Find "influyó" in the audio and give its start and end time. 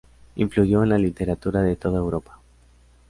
0.35-0.81